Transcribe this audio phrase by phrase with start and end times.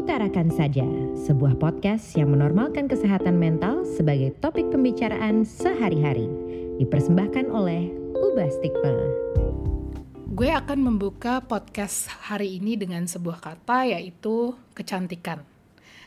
[0.00, 0.88] Utarakan Saja,
[1.28, 6.24] sebuah podcast yang menormalkan kesehatan mental sebagai topik pembicaraan sehari-hari.
[6.80, 8.96] Dipersembahkan oleh Ubah Stigma.
[10.32, 15.44] Gue akan membuka podcast hari ini dengan sebuah kata yaitu kecantikan.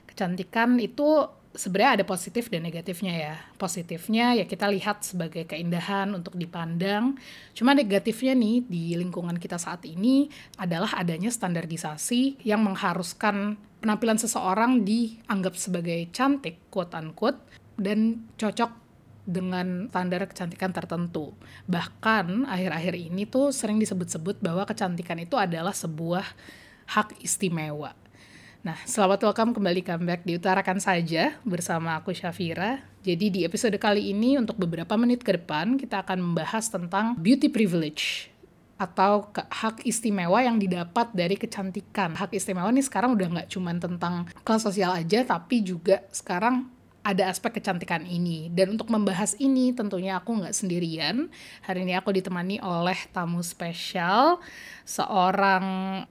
[0.10, 3.36] Kecantikan itu sebenarnya ada positif dan negatifnya ya.
[3.62, 7.14] Positifnya ya kita lihat sebagai keindahan untuk dipandang.
[7.54, 14.88] Cuma negatifnya nih di lingkungan kita saat ini adalah adanya standarisasi yang mengharuskan penampilan seseorang
[14.88, 17.43] dianggap sebagai cantik, quote unquote,
[17.75, 18.71] dan cocok
[19.28, 21.36] dengan standar kecantikan tertentu.
[21.68, 26.24] Bahkan akhir-akhir ini tuh sering disebut-sebut bahwa kecantikan itu adalah sebuah
[26.96, 27.91] hak istimewa.
[28.64, 32.80] Nah, selamat welcome kembali comeback di Utarakan Saja bersama aku Syafira.
[33.03, 37.52] Jadi di episode kali ini untuk beberapa menit ke depan kita akan membahas tentang beauty
[37.52, 38.33] privilege
[38.83, 42.11] atau hak istimewa yang didapat dari kecantikan.
[42.19, 46.67] Hak istimewa ini sekarang udah nggak cuma tentang kelas sosial aja, tapi juga sekarang
[47.03, 48.47] ada aspek kecantikan ini.
[48.52, 51.27] Dan untuk membahas ini tentunya aku nggak sendirian.
[51.67, 54.39] Hari ini aku ditemani oleh tamu spesial,
[54.88, 55.63] seorang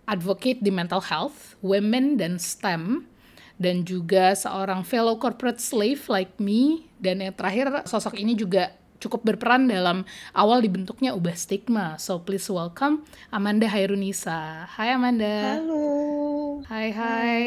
[0.05, 3.09] advocate di mental health, women dan STEM,
[3.57, 6.89] dan juga seorang fellow corporate slave like me.
[7.01, 11.99] Dan yang terakhir, sosok ini juga cukup berperan dalam awal dibentuknya Ubah Stigma.
[11.99, 13.03] So please welcome
[13.35, 14.71] Amanda Hairunisa.
[14.71, 15.59] Hai Amanda.
[15.59, 16.63] Halo.
[16.71, 17.43] Hai hai.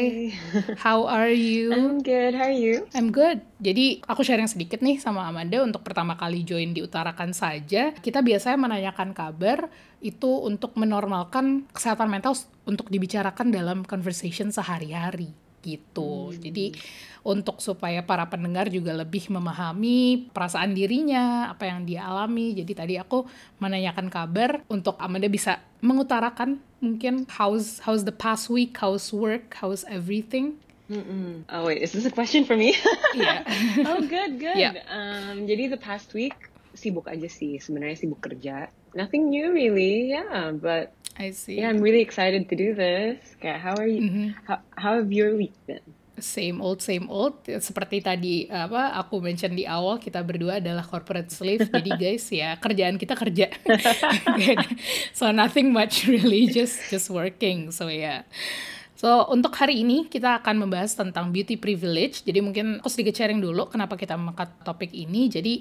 [0.76, 1.72] How are you?
[1.76, 2.36] I'm good.
[2.36, 2.84] How are you?
[2.92, 3.40] I'm good.
[3.56, 7.96] Jadi aku sharing sedikit nih sama Amanda untuk pertama kali join di Utarakan saja.
[7.96, 9.72] Kita biasanya menanyakan kabar
[10.04, 12.36] itu untuk menormalkan kesehatan mental
[12.68, 16.30] untuk dibicarakan dalam conversation sehari-hari gitu.
[16.30, 16.38] Hmm.
[16.38, 16.78] Jadi
[17.26, 22.54] untuk supaya para pendengar juga lebih memahami perasaan dirinya, apa yang dia alami.
[22.54, 23.26] Jadi tadi aku
[23.58, 29.82] menanyakan kabar untuk Amanda bisa mengutarakan mungkin how's how's the past week, how's work, how's
[29.90, 30.62] everything.
[30.86, 31.42] Mm-mm.
[31.50, 32.78] Oh wait, is this a question for me?
[33.18, 33.42] yeah.
[33.90, 34.54] oh good, good.
[34.54, 34.86] Yeah.
[34.86, 36.38] Um, jadi the past week
[36.78, 38.70] sibuk aja sih, sebenarnya sibuk kerja.
[38.94, 40.54] Nothing new really, yeah.
[40.54, 41.60] But I see.
[41.60, 43.18] Yeah, I'm really excited to do this.
[43.40, 44.00] Okay, how are you?
[44.04, 44.26] Mm-hmm.
[44.44, 45.84] How how have your week been?
[46.16, 51.28] same old same old seperti tadi apa aku mention di awal kita berdua adalah corporate
[51.28, 53.52] slave jadi guys ya kerjaan kita kerja
[55.18, 58.20] so nothing much really just just working so ya yeah.
[58.96, 62.24] So, untuk hari ini kita akan membahas tentang beauty privilege.
[62.24, 65.28] Jadi mungkin aku sedikit sharing dulu kenapa kita mengangkat topik ini.
[65.28, 65.60] Jadi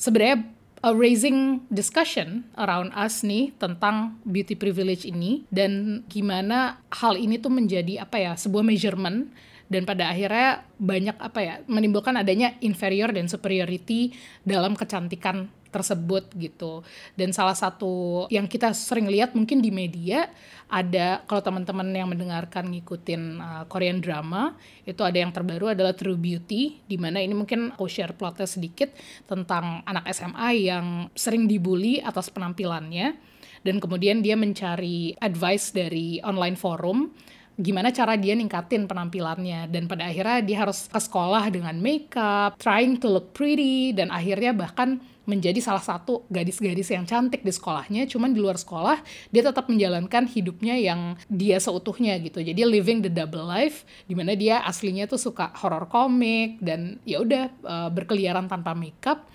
[0.00, 0.48] sebenarnya
[0.80, 7.52] a raising discussion around us nih tentang beauty privilege ini dan gimana hal ini tuh
[7.52, 9.28] menjadi apa ya sebuah measurement
[9.70, 14.10] dan pada akhirnya banyak apa ya menimbulkan adanya inferior dan superiority
[14.42, 16.82] dalam kecantikan tersebut gitu.
[17.14, 20.28] Dan salah satu yang kita sering lihat mungkin di media
[20.70, 24.54] ada kalau teman-teman yang mendengarkan ngikutin uh, Korean drama
[24.86, 28.94] itu ada yang terbaru adalah True Beauty di mana ini mungkin aku share plotnya sedikit
[29.26, 33.32] tentang anak SMA yang sering dibully atas penampilannya.
[33.60, 37.12] Dan kemudian dia mencari advice dari online forum
[37.60, 39.68] gimana cara dia ningkatin penampilannya.
[39.68, 44.56] Dan pada akhirnya dia harus ke sekolah dengan makeup, trying to look pretty dan akhirnya
[44.56, 44.98] bahkan
[45.30, 48.98] menjadi salah satu gadis-gadis yang cantik di sekolahnya, cuman di luar sekolah
[49.30, 52.42] dia tetap menjalankan hidupnya yang dia seutuhnya gitu.
[52.42, 57.22] Jadi living the double life di mana dia aslinya tuh suka horror komik dan ya
[57.22, 59.30] udah uh, berkeliaran tanpa makeup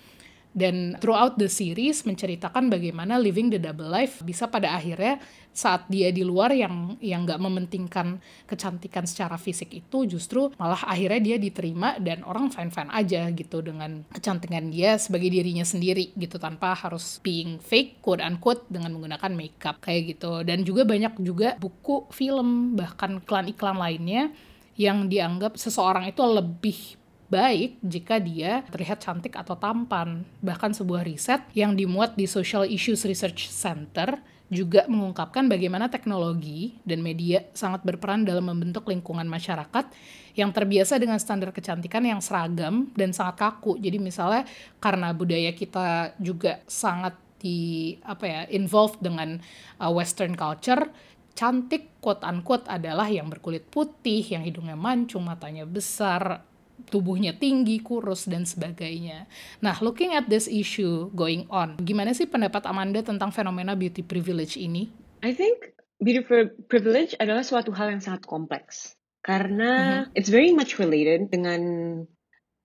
[0.56, 5.20] dan throughout the series menceritakan bagaimana living the double life bisa pada akhirnya
[5.56, 11.32] saat dia di luar yang yang nggak mementingkan kecantikan secara fisik itu justru malah akhirnya
[11.32, 16.36] dia diterima dan orang fine fine aja gitu dengan kecantikan dia sebagai dirinya sendiri gitu
[16.36, 21.56] tanpa harus being fake quote unquote dengan menggunakan makeup kayak gitu dan juga banyak juga
[21.56, 24.28] buku film bahkan iklan-iklan lainnya
[24.76, 30.22] yang dianggap seseorang itu lebih baik jika dia terlihat cantik atau tampan.
[30.44, 37.02] Bahkan sebuah riset yang dimuat di Social Issues Research Center juga mengungkapkan bagaimana teknologi dan
[37.02, 39.90] media sangat berperan dalam membentuk lingkungan masyarakat
[40.38, 43.74] yang terbiasa dengan standar kecantikan yang seragam dan sangat kaku.
[43.82, 44.46] Jadi misalnya
[44.78, 49.36] karena budaya kita juga sangat di apa ya involved dengan
[49.82, 50.88] uh, western culture
[51.36, 56.40] cantik quote unquote adalah yang berkulit putih, yang hidungnya mancung, matanya besar,
[56.88, 59.26] tubuhnya tinggi, kurus, dan sebagainya.
[59.64, 64.54] Nah, looking at this issue going on, gimana sih pendapat Amanda tentang fenomena beauty privilege
[64.60, 64.92] ini?
[65.24, 66.22] I think beauty
[66.68, 68.94] privilege adalah suatu hal yang sangat kompleks.
[69.26, 70.02] Karena mm-hmm.
[70.06, 70.18] -huh.
[70.18, 71.60] it's very much related dengan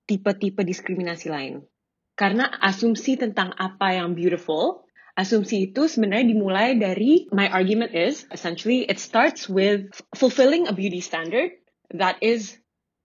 [0.05, 1.65] tipe-tipe diskriminasi lain.
[2.13, 4.85] Karena asumsi tentang apa yang beautiful,
[5.17, 11.01] asumsi itu sebenarnya dimulai dari, my argument is, essentially, it starts with fulfilling a beauty
[11.01, 11.57] standard
[11.97, 12.60] that is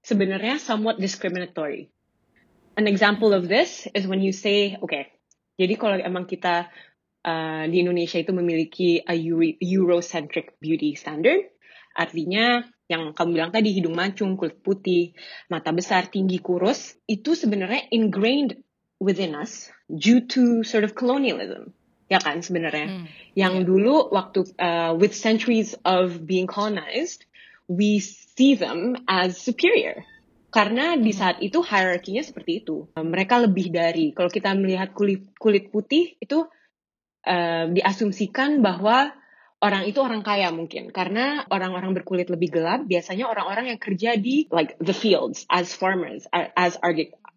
[0.07, 1.91] sebenarnya somewhat discriminatory.
[2.79, 5.11] An example of this is when you say, okay,
[5.59, 6.71] jadi kalau emang kita
[7.27, 9.17] uh, di Indonesia itu memiliki a
[9.59, 11.51] Eurocentric beauty standard,
[11.97, 15.11] artinya yang kamu bilang tadi hidung mancung, kulit putih,
[15.51, 18.63] mata besar, tinggi, kurus, itu sebenarnya ingrained
[19.03, 21.75] within us due to sort of colonialism.
[22.07, 22.87] Ya kan sebenarnya.
[22.87, 23.07] Hmm.
[23.35, 23.67] Yang yeah.
[23.67, 27.27] dulu waktu uh, with centuries of being colonized,
[27.69, 30.03] we see them as superior.
[30.51, 31.19] Karena di hmm.
[31.19, 32.89] saat itu hierarkinya seperti itu.
[32.97, 36.47] Mereka lebih dari kalau kita melihat kulit kulit putih itu
[37.27, 39.13] uh, diasumsikan bahwa
[39.61, 44.45] orang itu orang kaya mungkin karena orang-orang berkulit lebih gelap biasanya orang-orang yang kerja di
[44.53, 46.77] like the fields as farmers as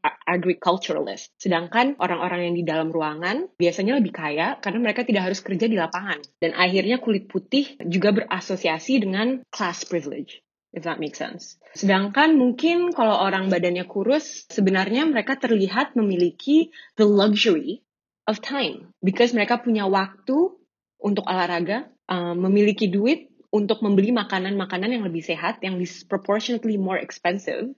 [0.04, 1.36] agriculturalist.
[1.38, 5.78] Sedangkan orang-orang yang di dalam ruangan biasanya lebih kaya karena mereka tidak harus kerja di
[5.78, 6.20] lapangan.
[6.40, 10.44] Dan akhirnya kulit putih juga berasosiasi dengan class privilege
[10.74, 11.58] if that makes sense.
[11.74, 17.82] Sedangkan mungkin kalau orang badannya kurus, sebenarnya mereka terlihat memiliki the luxury
[18.30, 18.94] of time.
[19.02, 20.54] Because mereka punya waktu
[21.02, 27.74] untuk olahraga, uh, memiliki duit untuk membeli makanan-makanan yang lebih sehat, yang disproportionately more expensive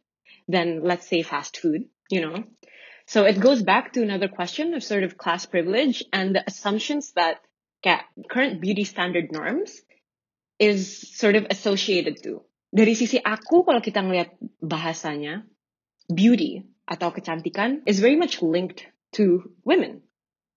[0.52, 2.44] than, let's say, fast food, you know.
[3.08, 7.12] So it goes back to another question of sort of class privilege and the assumptions
[7.16, 7.42] that
[8.30, 9.82] current beauty standard norms
[10.60, 12.46] is sort of associated to.
[12.72, 14.32] Dari sisi aku, kalau kita ngelihat
[14.64, 15.44] bahasanya,
[16.08, 20.06] beauty atau kecantikan is very much linked to women.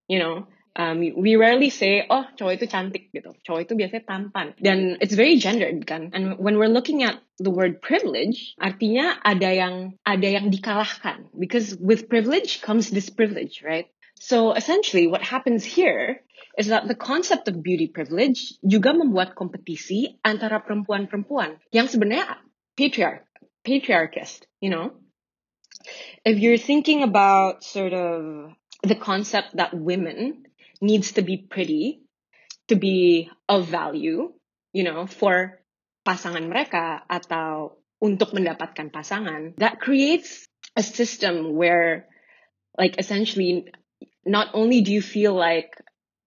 [0.07, 0.37] You know,
[0.77, 3.31] um, we rarely say, oh cowok itu cantik gitu.
[3.47, 4.47] Cowok itu biasanya tampan.
[4.59, 6.11] Dan it's very gendered kan.
[6.13, 11.31] And when we're looking at the word privilege, artinya ada yang ada yang dikalahkan.
[11.35, 13.87] Because with privilege comes this privilege, right?
[14.19, 16.23] So essentially what happens here
[16.59, 22.39] is that the concept of beauty privilege juga membuat kompetisi antara perempuan-perempuan yang sebenarnya
[22.79, 23.27] patriarch,
[23.67, 24.95] patriarchist, you know?
[26.25, 28.55] If you're thinking about sort of
[28.87, 30.44] the concept that women
[30.81, 32.05] needs to be pretty
[32.69, 34.33] to be of value,
[34.73, 35.61] you know, for
[36.05, 42.09] pasangan mereka atau untuk mendapatkan pasangan, that creates a system where
[42.77, 43.69] like essentially
[44.25, 45.73] not only do you feel like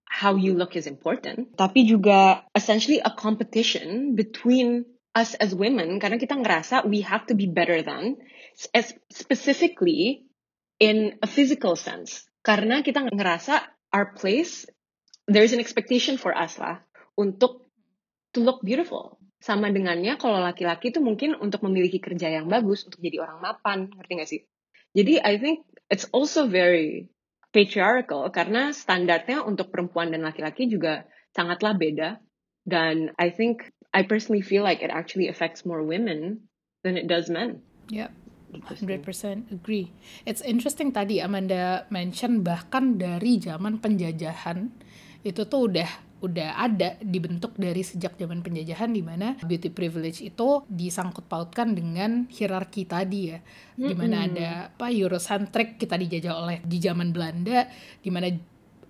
[0.08, 6.22] how you look is important, tapi juga essentially a competition between us as women karena
[6.22, 8.18] kita ngerasa we have to be better than
[8.74, 10.26] as specifically
[10.78, 12.26] in a physical sense.
[12.42, 14.68] Karena kita ngerasa our place,
[15.28, 16.84] there's an expectation for us lah
[17.16, 17.68] untuk
[18.36, 19.20] to look beautiful.
[19.38, 23.78] Sama dengannya kalau laki-laki itu mungkin untuk memiliki kerja yang bagus, untuk jadi orang mapan,
[23.94, 24.42] ngerti gak sih?
[24.98, 25.62] Jadi I think
[25.94, 27.14] it's also very
[27.54, 31.06] patriarchal karena standarnya untuk perempuan dan laki-laki juga
[31.38, 32.18] sangatlah beda.
[32.68, 36.50] Dan I think I personally feel like it actually affects more women
[36.82, 37.64] than it does men.
[37.88, 38.12] Yeah.
[38.54, 39.92] 100% agree.
[40.24, 44.72] It's interesting tadi Amanda mention bahkan dari zaman penjajahan
[45.26, 50.66] itu tuh udah udah ada dibentuk dari sejak zaman penjajahan di mana beauty privilege itu
[50.66, 53.40] disangkut pautkan dengan hierarki tadi ya.
[53.78, 57.70] Di mana ada apa Eurocentric kita dijajah oleh di zaman Belanda
[58.02, 58.34] di mana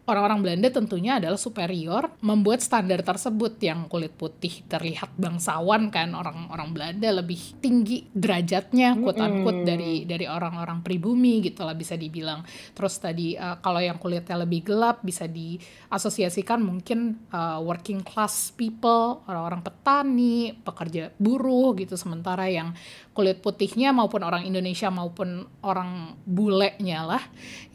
[0.08, 6.16] orang-orang Belanda tentunya adalah superior membuat standar tersebut yang kulit putih terlihat bangsawan kan.
[6.16, 12.42] Orang-orang Belanda lebih tinggi derajatnya quote unquote dari dari orang-orang pribumi gitu lah bisa dibilang.
[12.72, 19.28] Terus tadi uh, kalau yang kulitnya lebih gelap bisa diasosiasikan mungkin uh, working class people
[19.28, 22.00] orang-orang petani pekerja buruh gitu.
[22.00, 22.72] Sementara yang
[23.12, 27.24] kulit putihnya maupun orang Indonesia maupun orang bulenya lah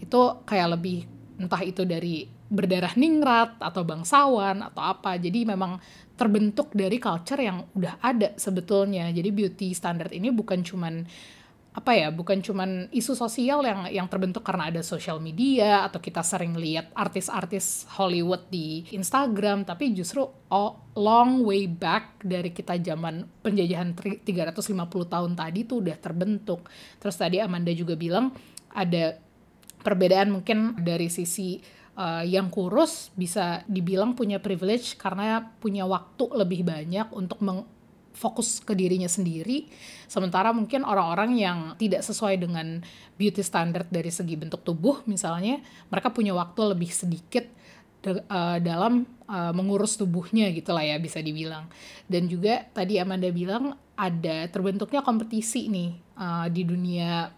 [0.00, 5.18] itu kayak lebih entah itu dari berdarah ningrat atau bangsawan atau apa.
[5.18, 5.82] Jadi memang
[6.14, 9.10] terbentuk dari culture yang udah ada sebetulnya.
[9.10, 11.02] Jadi beauty standard ini bukan cuman
[11.72, 16.20] apa ya, bukan cuman isu sosial yang yang terbentuk karena ada social media atau kita
[16.20, 23.24] sering lihat artis-artis Hollywood di Instagram, tapi justru oh, long way back dari kita zaman
[23.40, 26.68] penjajahan 350 tahun tadi tuh udah terbentuk.
[27.00, 28.36] Terus tadi Amanda juga bilang
[28.76, 29.16] ada
[29.82, 31.58] perbedaan mungkin dari sisi
[31.96, 37.66] uh, yang kurus bisa dibilang punya privilege karena punya waktu lebih banyak untuk meng
[38.12, 39.72] fokus ke dirinya sendiri.
[40.04, 42.84] Sementara mungkin orang-orang yang tidak sesuai dengan
[43.16, 45.58] beauty standard dari segi bentuk tubuh misalnya
[45.88, 47.48] mereka punya waktu lebih sedikit
[48.04, 51.66] de, uh, dalam uh, mengurus tubuhnya gitulah ya bisa dibilang.
[52.04, 55.90] Dan juga tadi Amanda bilang ada terbentuknya kompetisi nih
[56.54, 57.28] di dunia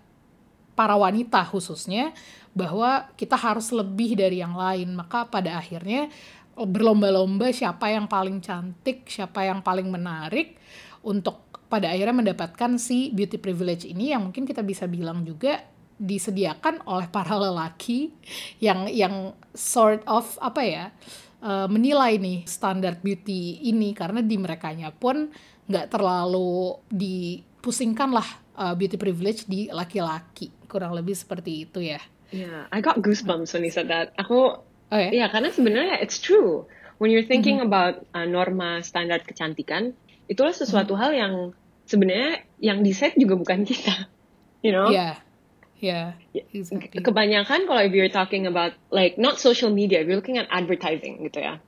[0.75, 2.11] para wanita khususnya
[2.55, 4.95] bahwa kita harus lebih dari yang lain.
[4.95, 6.11] Maka pada akhirnya
[6.55, 10.55] berlomba-lomba siapa yang paling cantik siapa yang paling menarik
[11.03, 15.67] untuk pada akhirnya mendapatkan si beauty privilege ini yang mungkin kita bisa bilang juga
[15.99, 18.15] disediakan oleh para lelaki
[18.63, 20.85] yang yang sort of apa ya
[21.43, 23.95] uh, menilai nih standar beauty ini.
[23.95, 25.31] Karena di merekanya pun
[25.65, 27.54] nggak terlalu dipusingkan
[28.13, 28.29] lah
[28.59, 32.01] uh, beauty privilege di laki-laki kurang lebih seperti itu ya.
[32.35, 34.11] Yeah, I got goosebumps when you said that.
[34.19, 35.11] Aku, oh, ya?
[35.15, 36.67] yeah, karena sebenarnya it's true.
[36.99, 37.71] When you're thinking mm -hmm.
[37.71, 39.95] about uh, norma standar kecantikan,
[40.27, 41.03] itulah sesuatu mm -hmm.
[41.03, 41.35] hal yang
[41.87, 44.11] sebenarnya yang di set juga bukan kita,
[44.67, 44.91] you know?
[44.91, 45.23] Yeah.
[45.85, 47.05] Yeah, exactly.
[47.05, 51.21] Kebanyakan kalau if you're talking about like not social media, if you're looking at advertising
[51.29, 51.61] gitu ya,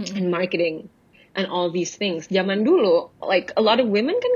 [0.00, 0.16] -hmm.
[0.16, 0.88] and marketing
[1.36, 2.24] and all these things.
[2.32, 4.34] Zaman dulu, like a lot of women kan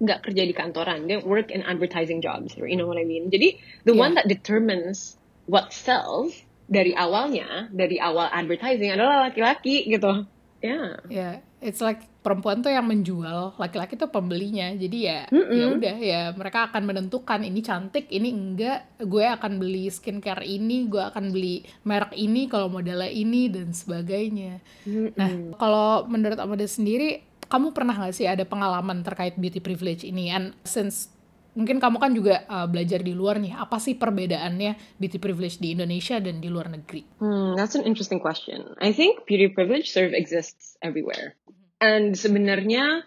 [0.00, 3.28] nggak kerja di kantoran, they work in advertising jobs, you know what I mean?
[3.28, 4.00] Jadi the yeah.
[4.00, 6.32] one that determines what sells
[6.70, 10.24] dari awalnya, dari awal advertising adalah laki-laki gitu.
[10.60, 11.00] Yeah.
[11.08, 14.72] Yeah, it's like perempuan tuh yang menjual, laki-laki tuh pembelinya.
[14.76, 15.56] Jadi ya mm -mm.
[15.56, 19.00] ya udah ya mereka akan menentukan ini cantik, ini enggak.
[19.00, 24.60] Gue akan beli skincare ini, gue akan beli merek ini kalau modelnya ini dan sebagainya.
[24.84, 25.08] Mm -mm.
[25.16, 30.30] Nah, kalau menurut Amanda sendiri, kamu pernah gak sih ada pengalaman terkait beauty privilege ini?
[30.30, 31.10] And since
[31.58, 35.74] mungkin kamu kan juga uh, belajar di luar nih, apa sih perbedaannya beauty privilege di
[35.74, 37.02] Indonesia dan di luar negeri?
[37.18, 38.78] Hmm, that's an interesting question.
[38.78, 41.34] I think beauty privilege sort of exists everywhere.
[41.82, 43.02] And sebenarnya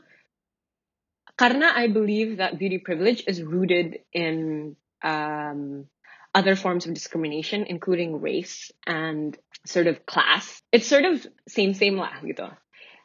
[1.39, 5.87] karena I believe that beauty privilege is rooted in um,
[6.35, 10.61] other forms of discrimination, including race and sort of class.
[10.75, 12.49] It's sort of same same lah gitu.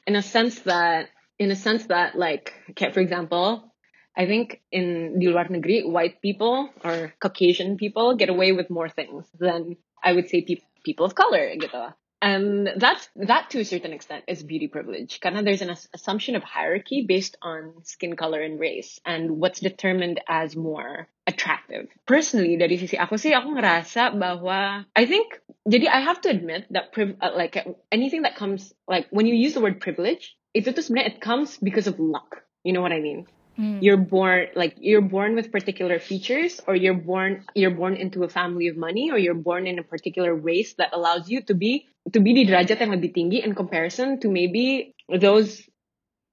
[0.09, 3.73] In a sense that in a sense that like okay, for example,
[4.17, 8.89] I think in di luar negeri, white people or Caucasian people get away with more
[8.89, 11.95] things than I would say pe- people of color gitu.
[12.21, 15.21] And that's that to a certain extent is beauty privilege.
[15.23, 19.61] kind of there's an assumption of hierarchy based on skin color and race and what's
[19.61, 21.87] determined as more attractive.
[22.11, 26.67] Personally, dari sisi aku sih aku ngerasa bahwa I think jadi I have to admit
[26.75, 27.55] that priv- like
[27.95, 31.59] anything that comes like when you use the word privilege, itu tuh sebenarnya it comes
[31.61, 32.45] because of luck.
[32.65, 33.29] You know what I mean?
[33.59, 33.83] Mm.
[33.83, 38.31] You're born like you're born with particular features or you're born you're born into a
[38.31, 41.91] family of money or you're born in a particular race that allows you to be
[42.15, 45.67] to be di derajat yang lebih tinggi in comparison to maybe those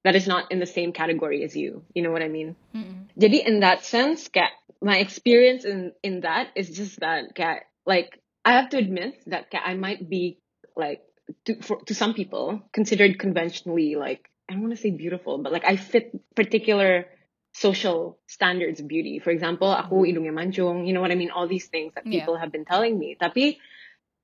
[0.05, 1.81] that is not in the same category as you.
[1.97, 2.55] You know what I mean?
[2.77, 3.09] Mm-mm.
[3.17, 8.21] Jadi in that sense, kayak, my experience in in that is just that kayak, like
[8.45, 10.37] I have to admit that kayak, I might be
[10.77, 11.01] like
[11.45, 15.51] to for, to some people considered conventionally like I don't want to say beautiful, but
[15.51, 17.05] like I fit particular
[17.55, 19.19] social standards of beauty.
[19.19, 20.07] For example, aku mm-hmm.
[20.11, 21.31] hidungnya mancung, you know what I mean?
[21.31, 22.41] All these things that people yeah.
[22.41, 23.15] have been telling me.
[23.15, 23.57] Tapi,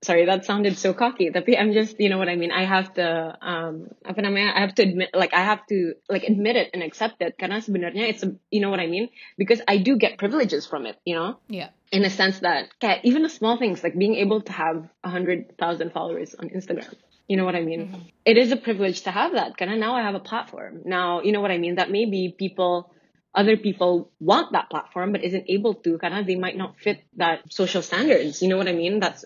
[0.02, 1.30] sorry, that sounded so cocky.
[1.30, 2.52] Tapi I'm just, you know what I mean?
[2.52, 4.54] I have to, um, apa namanya?
[4.56, 7.38] I have to admit, like, I have to, like, admit it and accept it.
[7.38, 9.10] Karena sebenarnya it's, a, you know what I mean?
[9.38, 11.38] Because I do get privileges from it, you know?
[11.48, 11.70] Yeah.
[11.92, 12.70] In a sense that,
[13.04, 16.94] even the small things, like being able to have a hundred thousand followers on Instagram.
[17.28, 17.88] You know what I mean?
[17.88, 18.02] Mm-hmm.
[18.26, 19.54] It is a privilege to have that.
[19.54, 20.82] Because now I have a platform.
[20.84, 21.76] Now, you know what I mean?
[21.76, 22.92] That maybe people
[23.34, 27.40] other people want that platform but isn't able to karena they might not fit that
[27.48, 28.42] social standards.
[28.42, 29.00] You know what I mean?
[29.00, 29.24] That's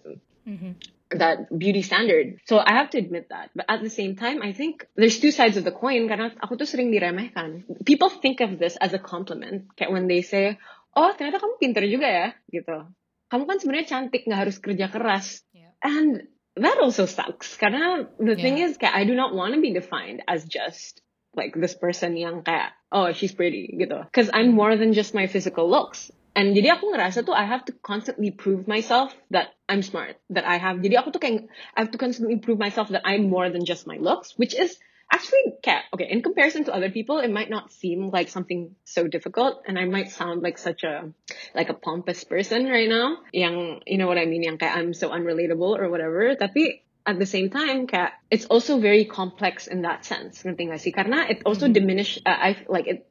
[0.48, 0.72] mm-hmm.
[1.18, 2.40] that beauty standard.
[2.46, 3.52] So I have to admit that.
[3.56, 6.56] But at the same time, I think there's two sides of the coin karena aku
[6.56, 7.66] tuh sering diremehkan.
[7.86, 9.70] People think of this as a compliment.
[9.75, 10.58] Kayak when they say,
[10.96, 12.88] oh ternyata kamu pinter juga ya, gitu.
[13.30, 15.42] Kamu kan sebenarnya cantik, nggak harus kerja keras.
[15.52, 15.74] Yeah.
[15.82, 17.58] And that also sucks.
[17.58, 18.42] Karena the yeah.
[18.42, 21.02] thing is, kayak, I do not want to be defined as just
[21.36, 25.28] like this person yang kayak oh she's pretty gitu because I'm more than just my
[25.28, 29.82] physical looks and jadi aku ngerasa tuh I have to constantly prove myself that I'm
[29.82, 33.08] smart that I have jadi aku tuh kayak I have to constantly prove myself that
[33.08, 34.75] I'm more than just my looks which is
[35.08, 39.08] actually kayak okay in comparison to other people it might not seem like something so
[39.08, 41.10] difficult and I might sound like such a
[41.56, 44.94] like a pompous person right now yang you know what I mean yang kayak I'm
[44.94, 49.86] so unrelatable or whatever tapi at the same time kayak it's also very complex in
[49.86, 51.77] that sense ngerti gak sih karena it also mm-hmm.
[51.77, 53.06] diminish uh, I like it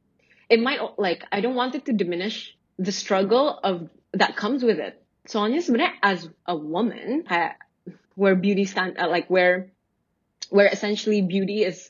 [0.51, 4.79] it might like I don't want it to diminish the struggle of that comes with
[4.79, 7.57] it soalnya sebenarnya as a woman kayak
[8.15, 9.71] where beauty stand uh, like where
[10.49, 11.89] where essentially beauty is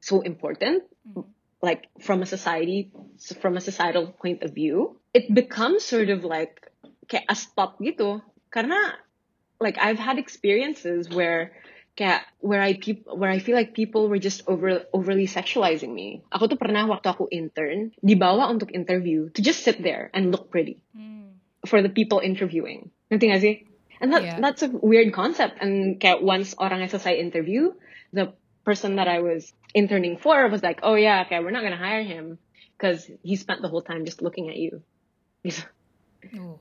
[0.00, 1.24] so important mm-hmm.
[1.62, 2.92] like from a society
[3.40, 6.60] from a societal point of view it becomes sort of like
[7.08, 8.20] kayak a stop gitu
[8.52, 8.76] karena
[9.60, 11.52] like I've had experiences where
[11.94, 16.26] kayak where I peop where I feel like people were just over overly sexualizing me.
[16.34, 20.50] Aku tuh pernah waktu aku intern dibawa untuk interview to just sit there and look
[20.50, 21.38] pretty mm.
[21.66, 22.90] for the people interviewing.
[23.10, 23.56] Nanti gak sih?
[24.02, 24.36] And that yeah.
[24.42, 25.62] that's a weird concept.
[25.62, 27.70] And kayak once orang selesai interview,
[28.10, 28.34] the
[28.66, 32.02] person that I was interning for was like, oh yeah, okay, we're not gonna hire
[32.02, 32.42] him
[32.74, 34.82] because he spent the whole time just looking at you.
[36.40, 36.56] Oh,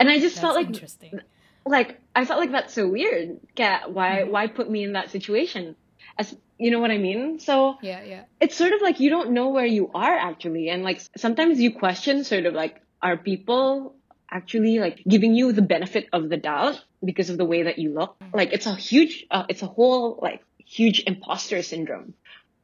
[0.00, 1.20] and I just that's felt like interesting.
[1.66, 3.38] Like I felt like that's so weird.
[3.54, 4.30] Kat, why Mhm.
[4.30, 5.76] why put me in that situation?
[6.18, 7.38] As you know what I mean?
[7.38, 8.24] So Yeah, yeah.
[8.40, 11.72] it's sort of like you don't know where you are actually and like sometimes you
[11.74, 13.96] question sort of like are people
[14.30, 17.92] actually like giving you the benefit of the doubt because of the way that you
[17.94, 22.14] look like it's a huge uh, it's a whole like huge imposter syndrome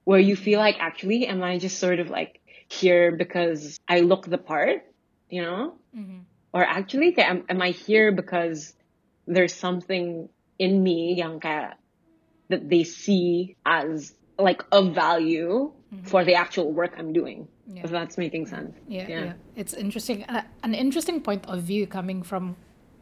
[0.05, 4.26] where you feel like actually am i just sort of like here because i look
[4.26, 4.83] the part
[5.29, 6.23] you know Mhm.
[6.53, 8.73] or actually am, am i here because
[9.26, 11.76] there's something in me yang kayak
[12.49, 15.71] that they see as like of value
[16.06, 17.83] for the actual work i'm doing Yeah.
[17.83, 19.23] if that's making sense Yeah, Yeah.
[19.35, 19.59] yeah.
[19.59, 20.23] It's interesting.
[20.30, 22.54] Uh, an interesting point of view coming from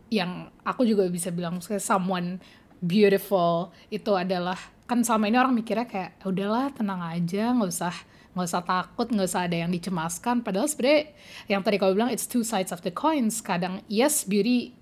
[0.08, 2.40] yang aku juga bisa bilang someone
[2.80, 7.94] beautiful itu adalah kan selama ini orang mikirnya kayak "Ya udahlah tenang aja nggak usah
[8.32, 11.12] nggak usah takut nggak usah ada yang dicemaskan padahal sebenarnya
[11.44, 14.72] yang tadi kau bilang it's two sides of the coins kadang yes beauty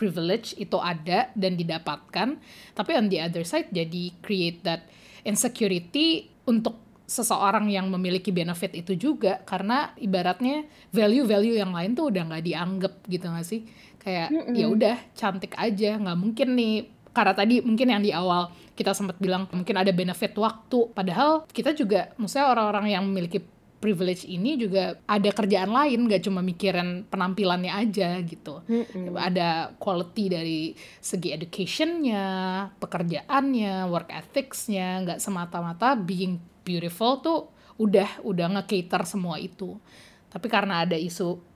[0.00, 2.40] privilege itu ada dan didapatkan
[2.72, 4.88] tapi on the other side jadi create that
[5.28, 6.80] insecurity untuk
[7.10, 10.62] seseorang yang memiliki benefit itu juga karena ibaratnya
[10.94, 13.66] value-value yang lain tuh udah nggak dianggap gitu nggak sih?
[13.98, 16.74] Kayak ya udah cantik aja nggak mungkin nih.
[17.10, 21.74] Karena tadi mungkin yang di awal kita sempat bilang mungkin ada benefit waktu padahal kita
[21.74, 23.42] juga maksudnya orang-orang yang memiliki
[23.80, 28.60] privilege ini juga ada kerjaan lain gak cuma mikirin penampilannya aja gitu.
[29.16, 30.60] Ada quality dari
[31.00, 32.24] segi educationnya
[32.76, 37.48] pekerjaannya work ethicsnya nggak semata-mata being beautiful tuh
[37.80, 39.80] udah udah nge-cater semua itu.
[40.28, 41.49] Tapi karena ada isu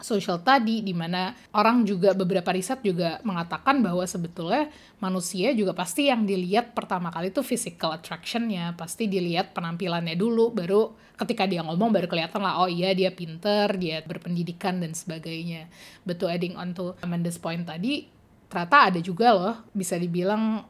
[0.00, 4.68] social tadi di mana orang juga beberapa riset juga mengatakan bahwa sebetulnya
[5.00, 10.92] manusia juga pasti yang dilihat pertama kali itu physical attractionnya pasti dilihat penampilannya dulu baru
[11.16, 15.72] ketika dia ngomong baru kelihatan lah oh iya dia pinter dia berpendidikan dan sebagainya.
[16.04, 18.12] Betul adding on to Amanda's point tadi
[18.46, 20.62] ternyata ada juga loh bisa dibilang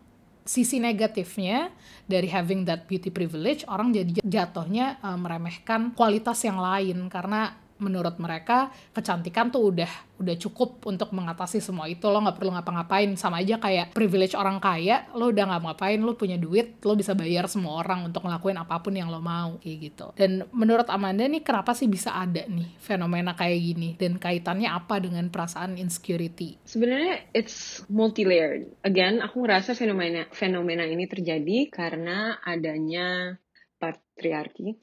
[0.47, 1.75] sisi negatifnya
[2.07, 7.11] dari having that beauty privilege orang jadi jatuhnya eh, meremehkan kualitas yang lain.
[7.11, 12.09] Karena menurut mereka kecantikan tuh udah udah cukup untuk mengatasi semua itu.
[12.09, 13.13] Lo nggak perlu ngapa-ngapain.
[13.21, 17.13] Sama aja kayak privilege orang kaya lo udah nggak ngapain lo punya duit lo bisa
[17.13, 20.07] bayar semua orang untuk ngelakuin apa pun yang lo mau kayak gitu.
[20.17, 23.91] Dan menurut Amanda nih kenapa sih bisa ada nih fenomena kayak gini?
[24.01, 26.57] Dan kaitannya apa dengan perasaan insecurity?
[26.65, 28.73] Sebenarnya it's multi-layered.
[28.81, 33.37] Again, aku ngerasa fenomena fenomena ini terjadi karena adanya
[33.77, 34.81] patriarki.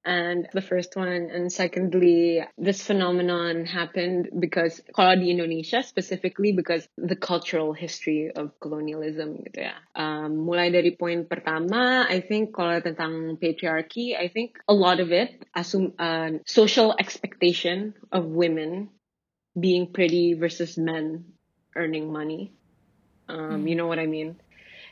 [0.00, 6.88] And the first one, and secondly, this phenomenon happened because kalau di Indonesia specifically because
[6.96, 9.76] the cultural history of colonialism gitu ya.
[9.92, 15.12] Um, mulai dari poin pertama, I think kalau tentang patriarchy, I think a lot of
[15.12, 18.88] it assume uh, social expectation of women
[19.52, 21.36] being pretty versus men
[21.76, 22.56] earning money.
[23.28, 24.40] Um, You know what I mean?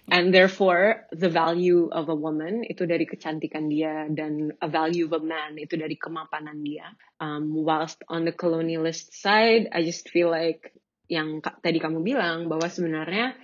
[0.08, 5.20] And therefore, the value of a woman itu dari kecantikan dia dan a value of
[5.20, 6.88] a man itu dari kemapanan dia.
[7.20, 10.72] Um, whilst on the colonialist side, I just feel like
[11.12, 13.36] yang tadi kamu bilang bahwa sebenarnya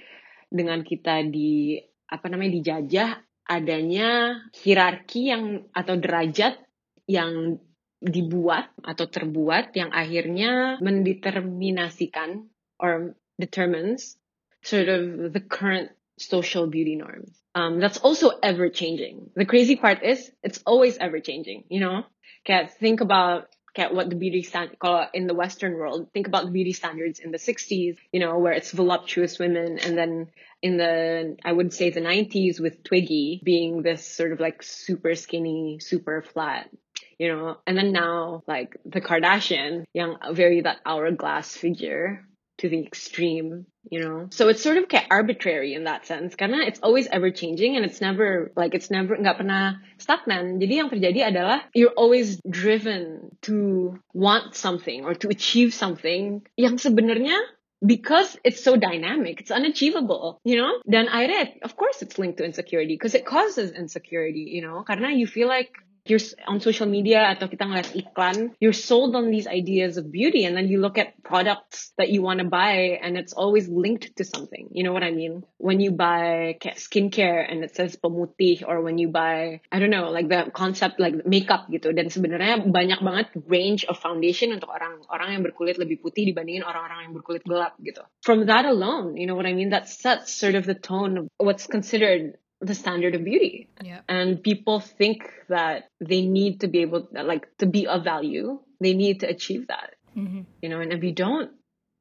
[0.49, 1.77] dengan kita di
[2.09, 3.11] apa namanya dijajah
[3.45, 6.61] adanya hierarki yang atau derajat
[7.05, 7.61] yang
[8.01, 12.49] dibuat atau terbuat yang akhirnya mendeterminasikan
[12.81, 14.17] or determines
[14.61, 17.31] sort of the current social beauty norms.
[17.55, 19.31] Um, that's also ever changing.
[19.35, 22.05] The crazy part is it's always ever changing, you know?
[22.45, 24.77] Cat, think about cat, what the beauty stand
[25.15, 26.09] in the Western world.
[26.13, 29.79] Think about the beauty standards in the 60s, you know, where it's voluptuous women.
[29.79, 30.29] And then
[30.63, 35.15] in the, I would say the 90s with Twiggy being this sort of like super
[35.15, 36.71] skinny, super flat
[37.19, 42.25] you know and then now like the kardashian young very that hourglass figure
[42.59, 46.81] to the extreme you know so it's sort of arbitrary in that sense karena it's
[46.81, 51.21] always ever changing and it's never like it's never nggak pernah stagnan jadi yang terjadi
[51.29, 57.37] adalah you're always driven to want something or to achieve something yang sebenarnya
[57.85, 60.81] because it's so dynamic, it's unachievable, you know?
[60.89, 64.83] Dan akhirnya, of course it's linked to insecurity because it causes insecurity, you know?
[64.89, 69.33] Karena you feel like you're on social media atau kita ngeliat iklan, you're sold on
[69.33, 73.01] these ideas of beauty and then you look at products that you want to buy
[73.01, 74.69] and it's always linked to something.
[74.73, 75.49] You know what I mean?
[75.57, 80.13] When you buy skincare and it says pemutih or when you buy, I don't know,
[80.13, 81.97] like the concept like makeup gitu.
[81.97, 87.09] Dan sebenarnya banyak banget range of foundation untuk orang-orang yang berkulit lebih putih dibandingin orang-orang
[87.09, 88.05] yang berkulit gelap gitu.
[88.21, 89.73] From that alone, you know what I mean?
[89.73, 93.69] That sets sort of the tone of what's considered the standard of beauty.
[93.83, 94.01] Yeah.
[94.09, 98.95] And people think that they need to be able, like, to be of value, they
[98.95, 99.95] need to achieve that.
[100.17, 100.47] Mhm.
[100.63, 101.51] You know, and if you don't,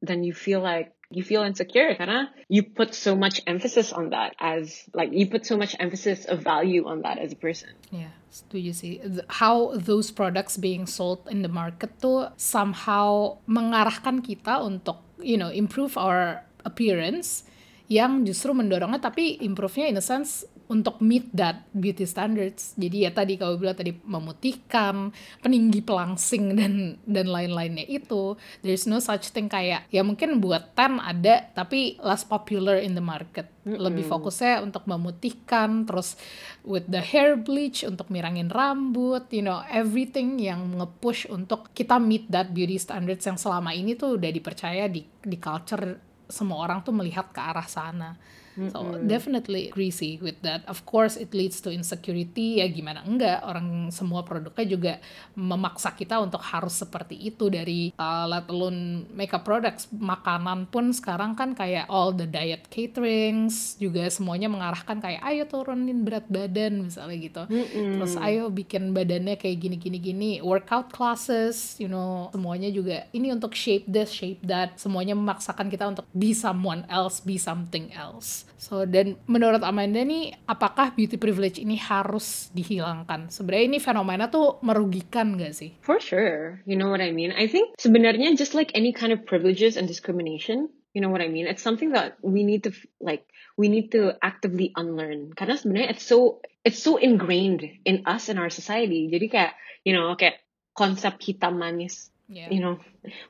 [0.02, 4.34] then you feel like you feel insecure karena you put so much emphasis on that
[4.40, 7.70] as like you put so much emphasis of value on that as a person.
[7.94, 8.10] Yeah.
[8.50, 8.98] Do you see
[9.38, 15.54] How those products being sold in the market tuh somehow mengarahkan kita untuk, you know,
[15.54, 17.46] improve our appearance
[17.88, 22.72] yang justru mendorongnya tapi improve-nya in a sense untuk meet that beauty standards.
[22.80, 25.12] Jadi ya tadi kau bilang tadi memutihkan,
[25.44, 28.40] peninggi pelangsing dan dan lain-lainnya itu.
[28.64, 33.04] There's no such thing kayak ya mungkin buat tan ada tapi less popular in the
[33.04, 33.52] market.
[33.64, 36.20] Lebih fokusnya untuk memutihkan terus
[36.68, 42.28] with the hair bleach untuk mirangin rambut, you know, everything yang nge-push untuk kita meet
[42.28, 46.90] that beauty standards yang selama ini tuh udah dipercaya di di culture semua orang tuh
[46.90, 48.18] melihat ke arah sana.
[48.54, 50.62] So definitely agree sih with that.
[50.70, 52.62] Of course it leads to insecurity.
[52.62, 53.42] Ya gimana enggak?
[53.42, 54.92] Orang semua produknya juga
[55.34, 57.50] memaksa kita untuk harus seperti itu.
[57.50, 59.90] Dari uh, let alone makeup products.
[59.90, 66.06] Makanan pun sekarang kan kayak all the diet caterings juga semuanya mengarahkan kayak ayo turunin
[66.06, 67.42] berat badan misalnya gitu.
[67.74, 70.30] Terus ayo bikin badannya kayak gini gini gini.
[70.38, 74.78] Workout classes you know semuanya juga ini untuk shape this shape that.
[74.78, 80.34] Semuanya memaksakan kita untuk be someone else be something else so dan menurut Amanda nih
[80.48, 86.62] apakah beauty privilege ini harus dihilangkan sebenarnya ini fenomena tuh merugikan gak sih For sure.
[86.64, 87.34] You know what I mean?
[87.34, 91.28] I think sebenarnya just like any kind of privileges and discrimination, you know what I
[91.28, 91.44] mean?
[91.44, 93.26] It's something that we need to like
[93.58, 95.34] we need to actively unlearn.
[95.34, 99.10] Karena sebenarnya it's so it's so ingrained in us and our society.
[99.10, 99.52] Jadi kayak,
[99.84, 100.40] you know, kayak
[100.74, 102.48] konsep hitam manis yeah.
[102.50, 102.78] You know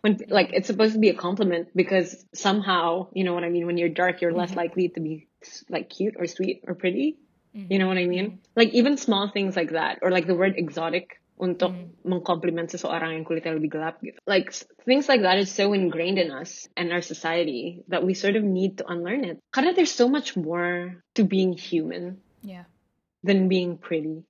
[0.03, 3.67] when like it's supposed to be a compliment because somehow you know what i mean?
[3.67, 4.59] When you're dark you're less mm-hmm.
[4.59, 5.27] likely to be
[5.69, 7.19] like cute or sweet or pretty.
[7.57, 7.73] Mm-hmm.
[7.73, 8.27] You know what i mean?
[8.27, 8.55] Mm-hmm.
[8.57, 11.75] Like even small things like that or like the word exotic untuk
[12.07, 14.15] mengkompliment seseorang yang kulitnya lebih gelap gitu.
[14.23, 14.55] Like
[14.87, 18.47] things like that is so ingrained in us and our society that we sort of
[18.47, 19.43] need to unlearn it.
[19.51, 22.71] Karena there's so much more to being human yeah.
[23.27, 24.23] than being pretty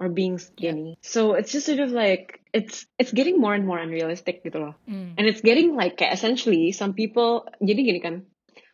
[0.00, 0.98] or being skinny.
[1.02, 4.74] So it's just sort of like it's it's getting more and more unrealistic gitu loh.
[4.88, 5.14] Mm.
[5.20, 8.24] And it's getting like essentially some people jadi gini kan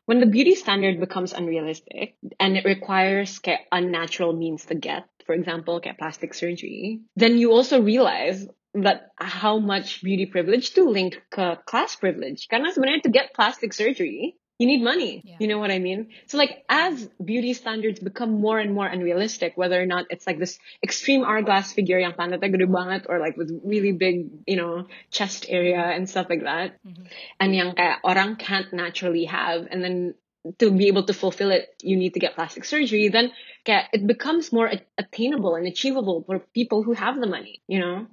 [0.06, 5.34] when the beauty standard becomes unrealistic and it requires kayak unnatural means to get, for
[5.34, 11.18] example, kayak plastic surgery, then you also realize that how much beauty privilege to link
[11.34, 12.46] ke class privilege.
[12.46, 15.22] Karena sebenarnya to get plastic surgery, you need money.
[15.24, 15.36] Yeah.
[15.40, 16.08] You know what I mean?
[16.26, 20.38] So like as beauty standards become more and more unrealistic, whether or not it's like
[20.38, 24.86] this extreme hourglass figure yang pantatnya gede banget or like with really big, you know,
[25.10, 26.80] chest area and stuff like that.
[26.86, 27.04] Mm-hmm.
[27.40, 30.14] And yang kayak orang can't naturally have and then
[30.58, 33.32] to be able to fulfill it, you need to get plastic surgery, then
[33.66, 38.06] kayak it becomes more attainable and achievable for people who have the money, you know?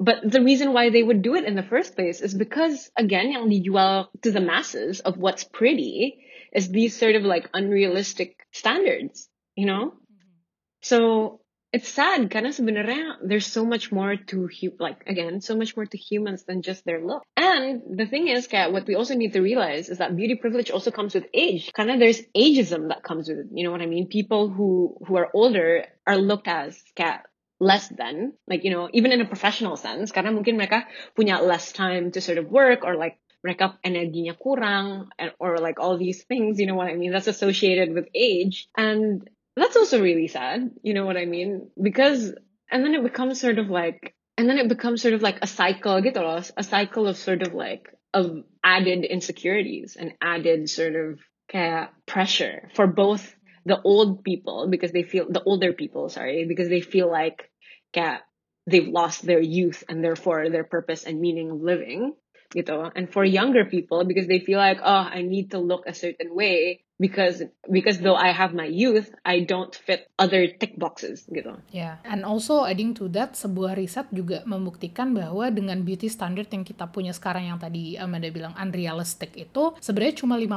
[0.00, 3.32] But the reason why they would do it in the first place is because, again,
[3.32, 9.28] yang dijual to the masses of what's pretty is these sort of like unrealistic standards,
[9.56, 9.98] you know?
[9.98, 10.38] Mm-hmm.
[10.82, 11.40] So
[11.72, 15.84] it's sad karena sebenarnya there's so much more to hu- like again so much more
[15.84, 17.22] to humans than just their look.
[17.36, 20.70] And the thing is, Kat, what we also need to realize is that beauty privilege
[20.70, 21.68] also comes with age.
[21.76, 23.48] Karena there's ageism that comes with it.
[23.52, 24.08] You know what I mean?
[24.08, 27.27] People who who are older are looked as Kat
[27.60, 30.86] less than like you know even in a professional sense karena mungkin mereka
[31.18, 35.78] punya less time to sort of work or like mereka energinya kurang and, or like
[35.78, 37.12] all these things you know what I mean?
[37.12, 38.68] That's associated with age.
[38.76, 41.70] And that's also really sad you know what I mean?
[41.80, 42.34] Because
[42.70, 45.46] and then it becomes sort of like and then it becomes sort of like a
[45.46, 50.94] cycle gitu loh a cycle of sort of like of added insecurities and added sort
[50.94, 51.18] of
[51.50, 53.34] kayak pressure for both
[53.66, 57.47] the old people because they feel the older people sorry because they feel like
[57.92, 58.28] kayak
[58.68, 62.12] they've lost their youth and therefore their purpose and meaning of living
[62.52, 62.88] gitu.
[62.96, 66.32] And for younger people because they feel like oh I need to look a certain
[66.32, 71.60] way because because though I have my youth I don't fit other tick boxes gitu.
[71.68, 76.64] Ya, and also adding to that, sebuah riset juga membuktikan bahwa dengan beauty standard yang
[76.64, 80.48] kita punya sekarang yang tadi Amanda bilang unrealistic itu, sebenarnya cuma 5%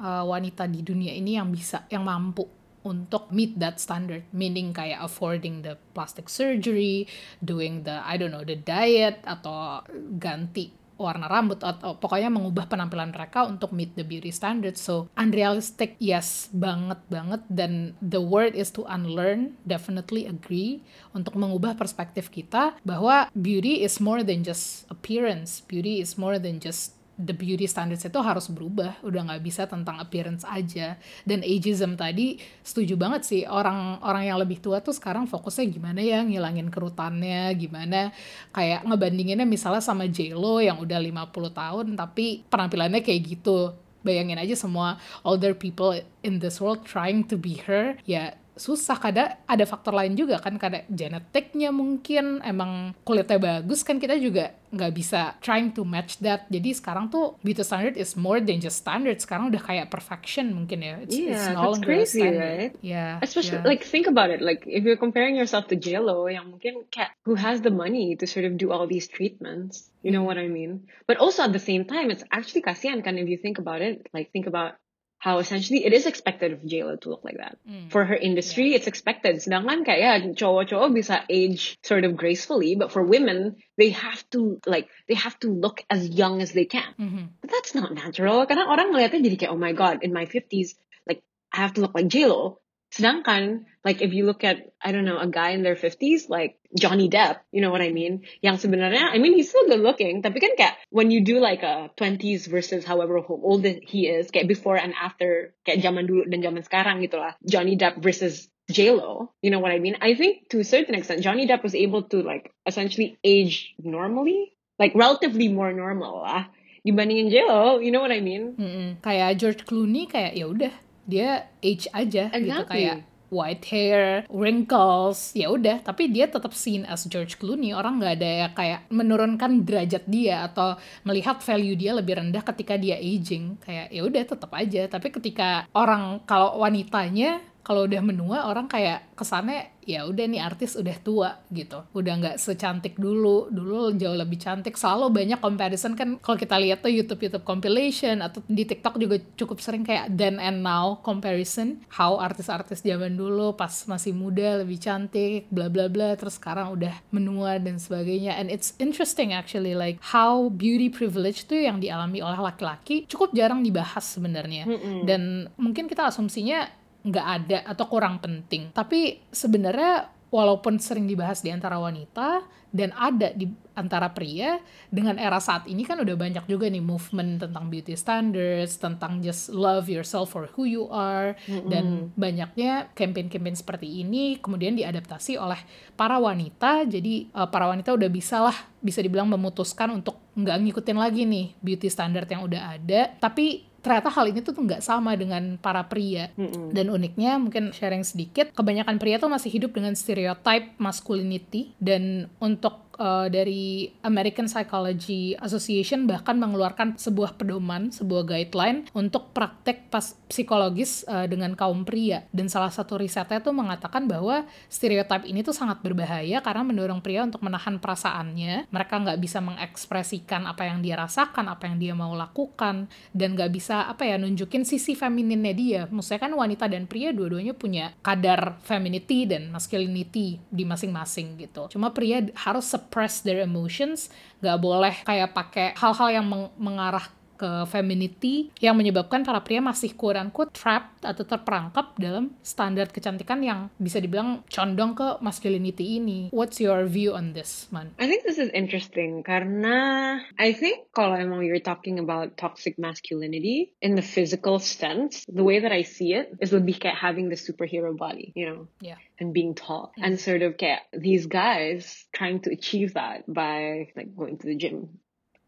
[0.00, 5.02] uh, wanita di dunia ini yang bisa, yang mampu untuk meet that standard, meaning kayak
[5.02, 7.06] affording the plastic surgery,
[7.42, 9.86] doing the, I don't know, the diet, atau
[10.18, 14.78] ganti warna rambut atau pokoknya mengubah penampilan mereka untuk meet the beauty standard.
[14.78, 17.42] So unrealistic, yes banget banget.
[17.50, 19.58] Dan the word is to unlearn.
[19.66, 25.66] Definitely agree untuk mengubah perspektif kita bahwa beauty is more than just appearance.
[25.66, 28.98] Beauty is more than just the beauty standards itu harus berubah.
[29.06, 30.98] Udah nggak bisa tentang appearance aja.
[31.22, 33.42] Dan ageism tadi setuju banget sih.
[33.46, 36.20] Orang-orang yang lebih tua tuh sekarang fokusnya gimana ya?
[36.26, 38.10] Ngilangin kerutannya gimana?
[38.50, 43.78] Kayak ngebandinginnya misalnya sama J Lo yang udah 50 tahun tapi penampilannya kayak gitu.
[44.02, 45.94] Bayangin aja semua older people
[46.26, 47.94] in this world trying to be her.
[48.02, 53.96] Ya susah kadang ada faktor lain juga kan kadang genetiknya mungkin emang kulitnya bagus kan
[53.96, 56.48] kita juga nggak bisa trying to match that.
[56.48, 60.80] Jadi sekarang tuh beauty standard is more than just standard sekarang udah kayak perfection mungkin
[60.80, 60.94] ya.
[61.04, 62.72] It's, yeah, it's no that's crazy right?
[62.80, 63.68] Yeah especially yeah.
[63.68, 64.42] like think about it.
[64.42, 68.26] Like if you're comparing yourself to JLo yang mungkin cat who has the money to
[68.26, 69.90] sort of do all these treatments.
[70.02, 70.90] You know what I mean?
[71.06, 74.10] But also at the same time it's actually kasihan kan if you think about it.
[74.10, 74.81] Like think about
[75.22, 77.56] how essentially it is expected of JLo to look like that.
[77.62, 77.92] Mm.
[77.92, 78.82] For her industry, yeah.
[78.82, 79.38] it's expected.
[79.38, 84.58] Sedangkan kayak ya cowok-cowok bisa age sort of gracefully, but for women, they have to
[84.66, 86.90] like they have to look as young as they can.
[86.98, 87.38] Mm-hmm.
[87.38, 88.42] But that's not natural.
[88.50, 90.74] Karena orang ngeliatnya jadi kayak oh my god, in my 50s,
[91.06, 91.22] like
[91.54, 92.58] I have to look like JLo.
[92.92, 96.60] Sedangkan, like if you look at, I don't know, a guy in their 50s, like
[96.78, 98.28] Johnny Depp, you know what I mean?
[98.44, 101.64] Yang sebenarnya, I mean, he's still good looking, tapi kan kayak when you do like
[101.64, 106.44] a 20s versus however old he is, kayak before and after, kayak zaman dulu dan
[106.44, 107.32] zaman sekarang gitu lah.
[107.48, 109.96] Johnny Depp versus J-Lo, you know what I mean?
[110.04, 114.52] I think to a certain extent, Johnny Depp was able to like essentially age normally,
[114.76, 116.52] like relatively more normal lah
[116.84, 118.58] dibandingin J-Lo, you know what I mean?
[118.58, 118.88] Mm -mm.
[119.00, 120.74] Kayak George Clooney kayak ya udah
[121.06, 122.48] dia age aja gitu, exactly.
[122.48, 122.96] gitu kayak
[123.32, 125.80] white hair, wrinkles, ya udah.
[125.80, 127.72] Tapi dia tetap seen as George Clooney.
[127.72, 130.76] Orang nggak ada ya kayak menurunkan derajat dia atau
[131.08, 133.56] melihat value dia lebih rendah ketika dia aging.
[133.64, 134.84] Kayak ya udah tetap aja.
[134.84, 140.78] Tapi ketika orang kalau wanitanya kalau udah menua orang kayak kesannya ya udah nih artis
[140.78, 141.82] udah tua gitu.
[141.94, 143.50] Udah nggak secantik dulu.
[143.50, 144.78] Dulu jauh lebih cantik.
[144.78, 149.18] Selalu banyak comparison kan kalau kita lihat tuh YouTube YouTube compilation atau di TikTok juga
[149.34, 151.82] cukup sering kayak then and now comparison.
[151.90, 156.94] How artis-artis zaman dulu pas masih muda lebih cantik bla bla bla terus sekarang udah
[157.10, 158.38] menua dan sebagainya.
[158.38, 163.66] And it's interesting actually like how beauty privilege tuh yang dialami oleh laki-laki cukup jarang
[163.66, 164.64] dibahas sebenarnya.
[164.66, 164.98] Mm -hmm.
[165.06, 165.22] dan
[165.58, 168.70] mungkin kita asumsinya nggak ada atau kurang penting.
[168.70, 172.40] Tapi sebenarnya walaupun sering dibahas di antara wanita
[172.72, 174.56] dan ada di antara pria
[174.88, 179.52] dengan era saat ini kan udah banyak juga nih movement tentang beauty standards, tentang just
[179.52, 181.68] love yourself for who you are mm-hmm.
[181.68, 181.84] dan
[182.16, 185.60] banyaknya campaign-campaign seperti ini kemudian diadaptasi oleh
[186.00, 186.88] para wanita.
[186.88, 191.52] Jadi uh, para wanita udah bisa lah bisa dibilang memutuskan untuk nggak ngikutin lagi nih
[191.60, 196.30] beauty standard yang udah ada, tapi ternyata hal ini tuh nggak sama dengan para pria.
[196.38, 196.70] Mm-hmm.
[196.70, 202.91] Dan uniknya mungkin sharing sedikit, kebanyakan pria tuh masih hidup dengan stereotype masculinity dan untuk
[203.02, 211.02] uh, dari American Psychology Association bahkan mengeluarkan sebuah pedoman, sebuah guideline untuk praktek pas psikologis
[211.10, 212.22] uh, dengan kaum pria.
[212.30, 217.26] Dan salah satu risetnya tuh mengatakan bahwa stereotip ini tuh sangat berbahaya karena mendorong pria
[217.26, 218.70] untuk menahan perasaannya.
[218.70, 223.50] Mereka nggak bisa mengekspresikan apa yang dia rasakan, apa yang dia mau lakukan, dan nggak
[223.50, 225.82] bisa apa ya nunjukin sisi femininnya dia.
[225.90, 231.66] Maksudnya kan wanita dan pria dua-duanya punya kadar femininity dan masculinity di masing-masing gitu.
[231.72, 234.12] Cuma pria harus suppress their emotions,
[234.44, 237.08] nggak boleh kayak pakai hal-hal yang meng mengarah
[237.42, 243.42] ke femininity yang menyebabkan para pria masih kurang quote trapped atau terperangkap dalam standar kecantikan
[243.42, 246.30] yang bisa dibilang condong ke masculinity ini.
[246.30, 247.90] What's your view on this, man?
[247.98, 253.74] I think this is interesting karena I think kalau emang you're talking about toxic masculinity
[253.82, 257.40] in the physical sense, the way that I see it is lebih kayak having the
[257.40, 258.70] superhero body, you know?
[258.78, 259.02] Yeah.
[259.18, 259.90] And being tall.
[259.98, 260.02] Mm.
[260.06, 264.54] And sort of kayak these guys trying to achieve that by like going to the
[264.54, 265.01] gym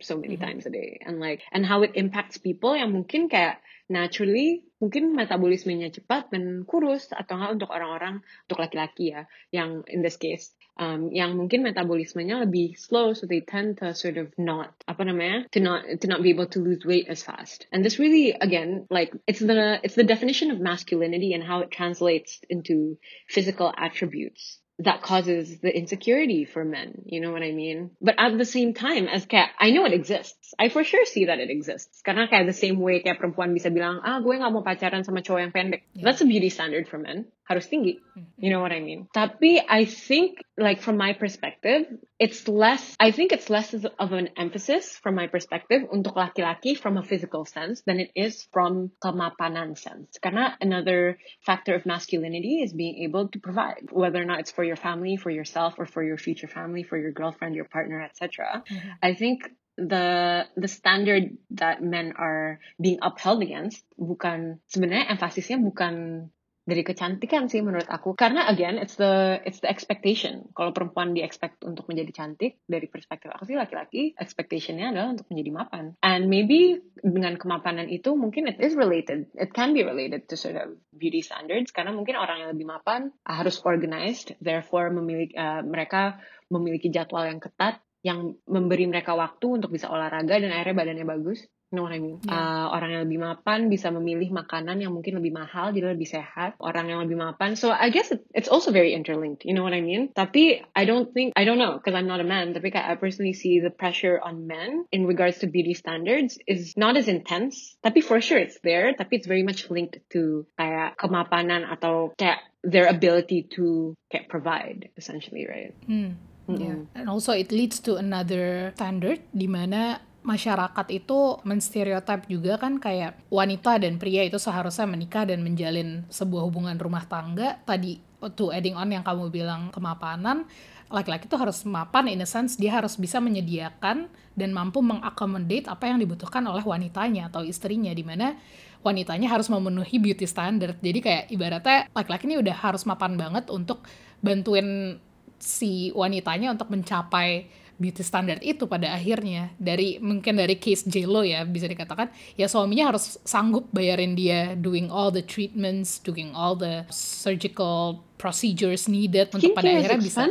[0.04, 0.44] so many mm-hmm.
[0.44, 1.00] times a day.
[1.00, 6.64] And like and how it impacts people yang mungkin kayak naturally mungkin metabolismenya cepat dan
[6.64, 8.14] kurus atau enggak untuk orang-orang
[8.48, 13.44] untuk laki-laki ya yang in this case um, yang mungkin metabolismenya lebih slow so they
[13.44, 16.82] tend to sort of not apa namanya to not to not be able to lose
[16.84, 17.68] weight as fast.
[17.70, 21.70] And this really again like it's the it's the definition of masculinity and how it
[21.70, 22.96] translates into
[23.28, 27.02] physical attributes that causes the insecurity for men.
[27.06, 27.90] You know what I mean?
[28.00, 30.52] But at the same time, as kayak, I know it exists.
[30.58, 32.02] I for sure see that it exists.
[32.02, 35.22] Karena kayak the same way kayak perempuan bisa bilang, ah gue gak mau pacaran sama
[35.22, 35.86] cowok yang pendek.
[35.94, 36.10] Yeah.
[36.10, 37.30] That's a beauty standard for men.
[37.44, 38.00] Harus tinggi.
[38.00, 38.40] Mm-hmm.
[38.40, 39.08] You know what I mean?
[39.12, 41.84] Tapi I think, like from my perspective,
[42.18, 46.96] it's less, I think it's less of an emphasis from my perspective untuk laki-laki from
[46.96, 50.16] a physical sense than it is from kemapanan sense.
[50.22, 54.64] Karena another factor of masculinity is being able to provide, whether or not it's for
[54.64, 58.64] your family, for yourself, or for your future family, for your girlfriend, your partner, etc.
[58.64, 58.88] Mm-hmm.
[59.02, 66.30] I think the the standard that men are being upheld against bukan sebenarnya emphasisnya bukan
[66.64, 68.16] dari kecantikan sih menurut aku.
[68.16, 70.48] Karena again it's the it's the expectation.
[70.56, 75.28] Kalau perempuan di expect untuk menjadi cantik dari perspektif aku sih laki-laki expectationnya adalah untuk
[75.28, 75.84] menjadi mapan.
[76.00, 79.28] And maybe dengan kemapanan itu mungkin it is related.
[79.36, 81.70] It can be related to sort of beauty standards.
[81.70, 84.32] Karena mungkin orang yang lebih mapan harus organized.
[84.40, 90.36] Therefore memiliki uh, mereka memiliki jadwal yang ketat yang memberi mereka waktu untuk bisa olahraga
[90.36, 91.40] dan akhirnya badannya bagus
[91.74, 92.22] You know what I mean?
[92.22, 92.38] Yeah.
[92.38, 96.54] Uh, orang yang lebih mapan bisa memilih makanan yang mungkin lebih mahal, jadi lebih sehat.
[96.62, 97.58] Orang yang lebih mapan.
[97.58, 99.42] So I guess it, it's also very interlinked.
[99.42, 100.14] You know what I mean?
[100.14, 102.54] Tapi I don't think, I don't know, because I'm not a man.
[102.54, 106.94] Tapi I personally see the pressure on men in regards to beauty standards is not
[106.94, 107.74] as intense.
[107.82, 108.94] Tapi for sure it's there.
[108.94, 114.94] Tapi it's very much linked to kayak kemapanan atau kayak their ability to kayak provide,
[114.94, 115.74] essentially, right?
[115.90, 116.22] Mm.
[116.44, 116.60] Mm -hmm.
[116.60, 116.78] Yeah.
[116.94, 123.28] And also it leads to another standard di mana masyarakat itu menstereotip juga kan kayak
[123.28, 127.60] wanita dan pria itu seharusnya menikah dan menjalin sebuah hubungan rumah tangga.
[127.68, 128.00] Tadi
[128.32, 130.48] to adding on yang kamu bilang kemapanan,
[130.88, 135.92] laki-laki itu harus mapan in a sense dia harus bisa menyediakan dan mampu mengakomodate apa
[135.92, 138.32] yang dibutuhkan oleh wanitanya atau istrinya di mana
[138.80, 140.80] wanitanya harus memenuhi beauty standard.
[140.80, 143.84] Jadi kayak ibaratnya laki-laki ini udah harus mapan banget untuk
[144.24, 144.96] bantuin
[145.36, 147.44] si wanitanya untuk mencapai
[147.78, 149.52] beauty standard itu pada akhirnya.
[149.56, 154.90] Dari mungkin dari case Lo ya bisa dikatakan ya suaminya harus sanggup bayarin dia doing
[154.90, 160.22] all the treatments, doing all the surgical procedures needed untuk pada akhirnya bisa.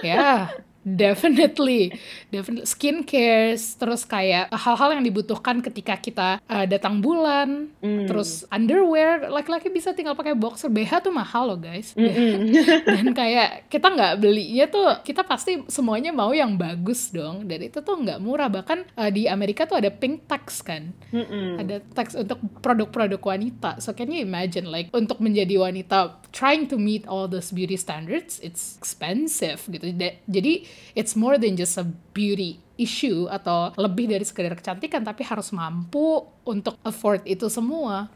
[0.00, 0.50] ya
[0.86, 1.90] Definitely,
[2.30, 8.06] definitely skincare, terus kayak hal-hal yang dibutuhkan ketika kita uh, datang bulan, mm.
[8.06, 12.38] terus underwear, laki-laki bisa tinggal pakai boxer, BH tuh mahal loh guys, mm -mm.
[12.94, 17.82] dan kayak kita nggak belinya tuh, kita pasti semuanya mau yang bagus dong, dan itu
[17.82, 21.48] tuh nggak murah, bahkan uh, di Amerika tuh ada pink tax kan, mm -mm.
[21.66, 26.76] ada tax untuk produk-produk wanita, so can you imagine like untuk menjadi wanita trying to
[26.78, 29.92] meet all those beauty standards, it's expensive gitu,
[30.26, 30.52] jadi
[30.94, 36.24] it's more than just a beauty issue atau lebih dari sekedar kecantikan tapi harus mampu
[36.44, 38.12] untuk afford itu semua.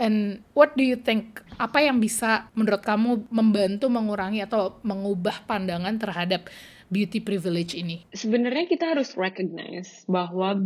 [0.00, 6.00] And what do you think apa yang bisa menurut kamu membantu mengurangi atau mengubah pandangan
[6.00, 6.48] terhadap
[6.88, 8.08] beauty privilege ini?
[8.16, 10.56] Sebenarnya kita harus recognize bahwa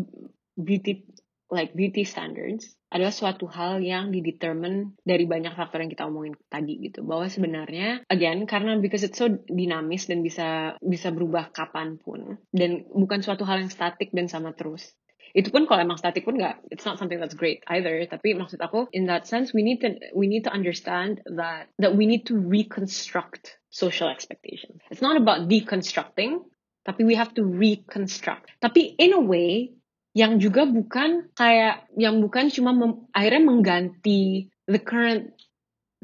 [0.55, 1.03] beauty
[1.51, 6.79] like beauty standards adalah suatu hal yang didetermine dari banyak faktor yang kita omongin tadi
[6.79, 7.03] gitu.
[7.03, 12.87] Bahwa sebenarnya again karena because it's so dinamis dan bisa bisa berubah kapan pun dan
[12.87, 14.95] bukan suatu hal yang statik dan sama terus.
[15.35, 18.07] Itu pun kalau emang statik pun nggak it's not something that's great either.
[18.07, 21.99] Tapi maksud aku in that sense we need to we need to understand that that
[21.99, 24.79] we need to reconstruct social expectations.
[24.95, 26.47] It's not about deconstructing
[26.87, 28.55] tapi we have to reconstruct.
[28.63, 29.75] Tapi in a way
[30.15, 35.35] yang juga bukan kayak yang bukan cuma mem, akhirnya mengganti the current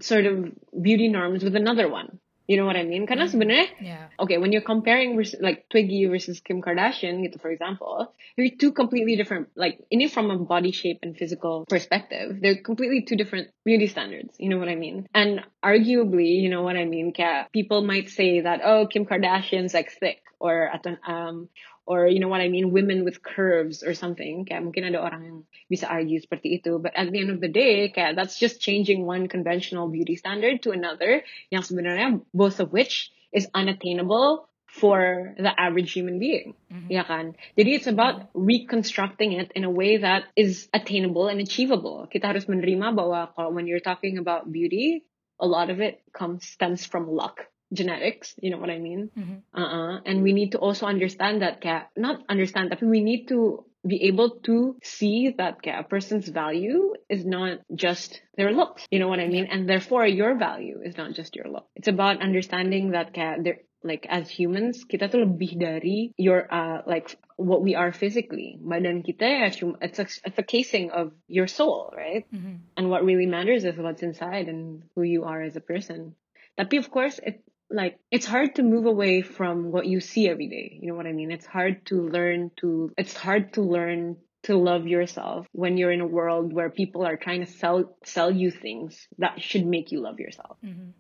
[0.03, 2.19] sort of beauty norms with another one.
[2.51, 3.07] You know what I mean?
[3.07, 3.31] Karena mm.
[3.31, 4.11] sebenarnya, yeah.
[4.19, 9.15] okay, when you're comparing like Twiggy versus Kim Kardashian, gitu, for example, they're two completely
[9.15, 13.87] different, like, ini from a body shape and physical perspective, they're completely two different beauty
[13.87, 14.35] standards.
[14.43, 15.07] You know what I mean?
[15.15, 17.15] And arguably, you know what I mean?
[17.15, 21.47] Kayak people might say that, oh, Kim Kardashian's like thick, or aton um,
[21.91, 22.71] or you know what I mean?
[22.71, 24.47] Women with curves or something.
[24.47, 26.79] Kayak mungkin ada orang yang bisa argue seperti itu.
[26.79, 30.63] But at the end of the day kayak that's just changing one conventional beauty standard
[30.63, 36.55] to another yang sebenarnya both of which is unattainable for the average human being.
[36.71, 36.95] Mm-hmm.
[36.95, 37.35] ya kan?
[37.59, 42.07] Jadi it's about reconstructing it in a way that is attainable and achievable.
[42.07, 45.03] Kita harus menerima bahwa kalau when you're talking about beauty
[45.43, 49.11] a lot of it comes stems from luck genetics, you know what I mean?
[49.17, 49.63] Mm-hmm.
[49.63, 50.01] Uh-uh.
[50.05, 51.63] And we need to also understand that,
[51.97, 57.25] not understand, that, we need to be able to see that a person's value is
[57.25, 59.47] not just their looks, you know what I mean?
[59.51, 61.67] And therefore your value is not just your look.
[61.75, 63.37] It's about understanding that kaya,
[63.83, 68.61] like as humans, kita tuh lebih dari your, uh, like what we are physically.
[68.61, 72.29] Badan kita ya cuma, it's a, it's a casing of your soul, right?
[72.29, 72.77] Mm-hmm.
[72.77, 76.13] And what really matters is what's inside and who you are as a person.
[76.59, 77.41] Tapi of course, it,
[77.71, 80.79] like it's hard to move away from what you see every day.
[80.81, 81.31] You know what I mean?
[81.31, 86.01] It's hard to learn to it's hard to learn to love yourself when you're in
[86.01, 90.01] a world where people are trying to sell sell you things that should make you
[90.01, 90.57] love yourself.
[90.65, 90.91] Mm-hmm.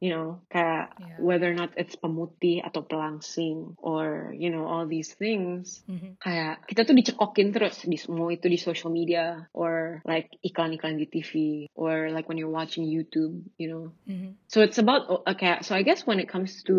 [0.00, 1.20] You know, kayak Yeah.
[1.20, 5.84] whether or not it's pemutih atau pelangsing or you know all these things.
[5.84, 6.16] Mhm.
[6.18, 11.06] Kayak kita tuh dicekokin terus di semua itu di social media or like iklan-iklan di
[11.06, 11.30] TV
[11.76, 13.92] or like when you're watching YouTube, you know.
[14.08, 14.40] Mhm.
[14.48, 15.60] So it's about okay.
[15.60, 16.76] So I guess when it comes to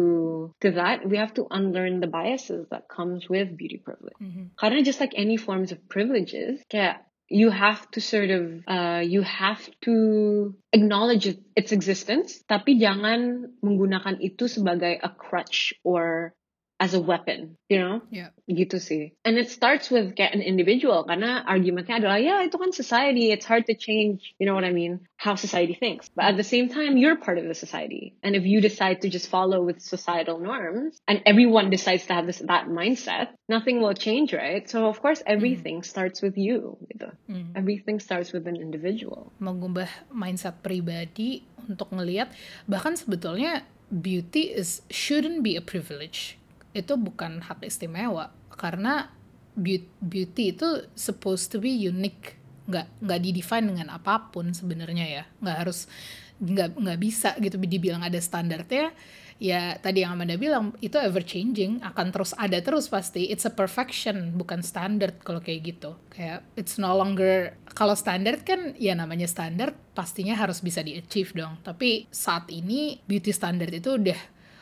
[0.65, 4.17] to that, we have to unlearn the biases that comes with beauty privilege.
[4.17, 4.57] Mhm.
[4.57, 9.23] Karena just like any forms of privileges, kayak you have to sort of uh, you
[9.23, 16.35] have to acknowledge it- its existence, tapi jangan menggunakan itu sebagai a crutch or
[16.81, 18.01] as a weapon, you know?
[18.09, 18.33] Yeah.
[18.49, 19.13] Gitu sih.
[19.21, 23.45] And it starts with kayak an individual karena argumentnya adalah ya itu kan society, it's
[23.45, 26.09] hard to change, you know what I mean, how society thinks.
[26.17, 28.17] But at the same time, you're part of the society.
[28.25, 32.25] And if you decide to just follow with societal norms and everyone decides to have
[32.25, 34.65] this that mindset, nothing will change, right?
[34.65, 36.81] So of course everything starts with you.
[36.89, 37.13] Gitu.
[37.29, 37.53] Mhm.
[37.53, 39.29] Everything starts with an individual.
[39.37, 42.33] mengubah mindset pribadi untuk ngelihat
[42.65, 43.61] bahkan sebetulnya
[43.91, 46.40] beauty is shouldn't be a privilege
[46.71, 48.31] itu bukan hak istimewa.
[48.51, 49.11] Karena
[49.55, 52.39] beau- beauty itu supposed to be unique.
[52.67, 55.23] Nggak nggak didefine dengan apa pun sebenarnya ya.
[55.43, 55.91] Nggak harus
[56.41, 58.95] nggak nggak bisa gitu dibilang ada standarnya.
[59.41, 61.81] Ya tadi yang Amanda bilang itu ever changing.
[61.81, 63.25] Akan terus ada terus pasti.
[63.27, 65.97] It's a perfection bukan standard kalau kayak gitu.
[66.13, 71.33] Kayak it's no longer kalau standard kan ya namanya standard pastinya harus bisa di achieve
[71.33, 71.57] dong.
[71.65, 74.21] Tapi saat ini beauty standard itu udah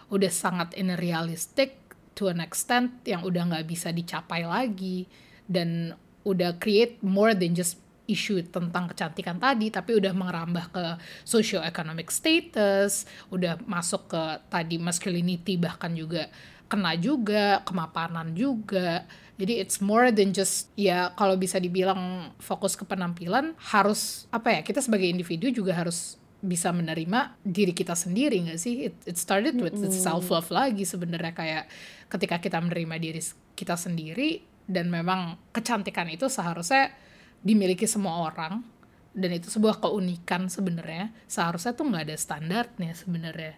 [0.10, 1.79] udah sangat unrealistic
[2.20, 5.08] to an extent yang udah nggak bisa dicapai lagi
[5.48, 5.96] dan
[6.28, 10.86] udah create more than just isu tentang kecantikan tadi tapi udah merambah ke
[11.24, 16.28] socio-economic status udah masuk ke tadi masculinity bahkan juga
[16.70, 19.04] kena juga kemapanan juga.
[19.40, 24.62] Jadi it's more than just ya kalau bisa dibilang fokus ke penampilan harus apa ya
[24.62, 28.92] kita sebagai individu juga harus bisa menerima diri kita sendiri nggak sih?
[28.92, 31.64] It, it started with self love lagi sebenarnya kayak
[32.08, 33.22] ketika kita menerima diri
[33.56, 36.96] kita sendiri dan memang kecantikan itu seharusnya
[37.44, 38.64] dimiliki semua orang
[39.12, 41.12] dan itu sebuah keunikan sebenarnya.
[41.28, 43.56] Seharusnya tuh nggak ada standarnya sebenarnya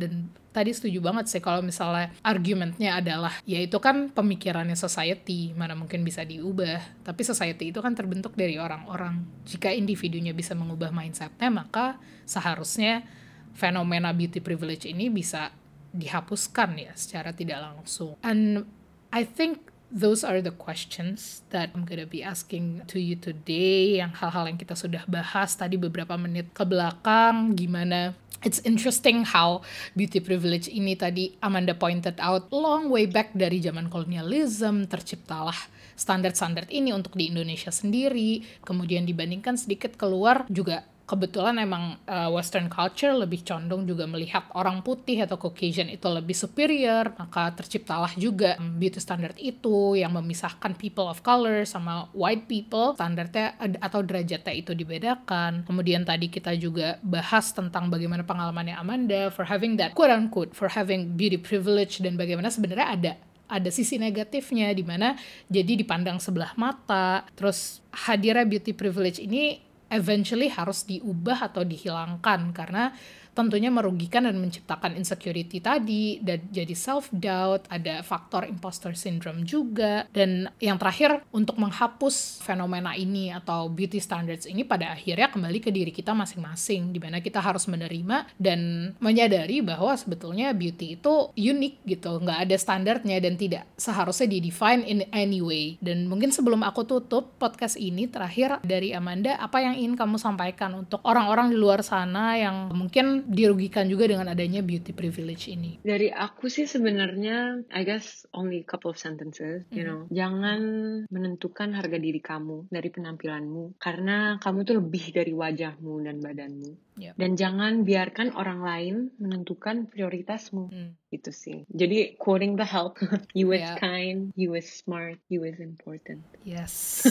[0.00, 5.78] dan tadi setuju banget sih kalau misalnya argumentnya adalah ya itu kan pemikirannya society mana
[5.78, 7.04] mungkin bisa diubah.
[7.06, 9.22] Tapi society itu kan terbentuk dari orang-orang.
[9.46, 13.06] Jika individunya bisa mengubah mindsetnya maka seharusnya
[13.54, 15.54] fenomena beauty privilege ini bisa
[15.90, 18.18] dihapuskan ya secara tidak langsung.
[18.26, 18.66] And
[19.10, 23.98] I think those are the questions that I'm gonna be asking to you today.
[23.98, 29.60] Yang hal-hal yang kita sudah bahas tadi beberapa menit ke belakang, gimana It's interesting how
[29.92, 35.56] beauty privilege ini tadi Amanda pointed out long way back dari zaman kolonialism terciptalah
[35.92, 42.70] standar-standar ini untuk di Indonesia sendiri kemudian dibandingkan sedikit keluar juga kebetulan emang uh, Western
[42.70, 48.54] culture lebih condong juga melihat orang putih atau Caucasian itu lebih superior, maka terciptalah juga
[48.62, 54.54] um, beauty standard itu yang memisahkan people of color sama white people, standarnya atau derajatnya
[54.54, 55.66] itu dibedakan.
[55.66, 60.70] Kemudian tadi kita juga bahas tentang bagaimana pengalamannya Amanda for having that quote unquote for
[60.70, 63.12] having beauty privilege dan bagaimana sebenarnya ada
[63.50, 65.18] ada sisi negatifnya di mana
[65.50, 67.26] jadi dipandang sebelah mata.
[67.34, 72.94] Terus hadirnya beauty privilege ini eventually harus diubah atau dihilangkan karena
[73.34, 80.06] tentunya merugikan dan menciptakan insecurity tadi dan jadi self doubt, ada faktor imposter syndrome juga
[80.10, 85.70] dan yang terakhir untuk menghapus fenomena ini atau beauty standards ini pada akhirnya kembali ke
[85.70, 91.74] diri kita masing-masing di mana kita harus menerima dan menyadari bahwa sebetulnya beauty itu unik
[91.86, 95.76] gitu, nggak ada standarnya dan tidak seharusnya di-define in any way.
[95.78, 100.74] Dan mungkin sebelum aku tutup podcast ini terakhir dari Amanda, apa yang ingin kamu sampaikan
[100.76, 105.80] untuk orang-orang di luar sana yang mungkin dirugikan juga dengan adanya beauty privilege ini?
[105.84, 110.08] Dari aku sih sebenarnya, I guess only a couple of sentences, you know.
[110.10, 110.60] Jangan
[111.08, 116.72] menentukan harga diri kamu dari penampilanmu, karena kamu tuh lebih dari wajahmu dan badanmu.
[117.00, 117.14] Yep.
[117.16, 120.68] Dan jangan biarkan orang lain menentukan prioritasmu.
[120.68, 120.92] Hmm.
[121.10, 121.58] Gitu sih.
[121.72, 123.00] Jadi quoting the help,
[123.38, 123.76] you is Yeah.
[123.76, 126.22] kind, you is smart, you is important.
[126.46, 127.02] Yes,